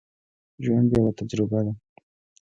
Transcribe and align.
ژوند 0.63 0.87
یوه 0.95 1.11
تجربه 1.17 1.59
ده. 1.65 1.73